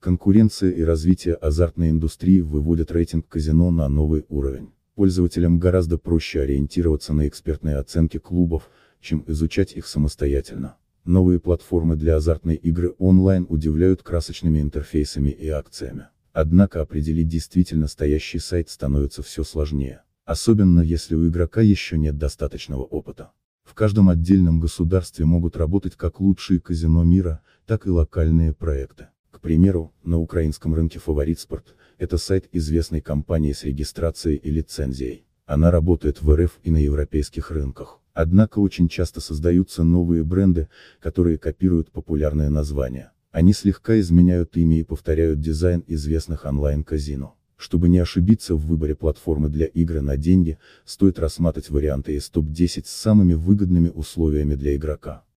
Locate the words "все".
19.24-19.42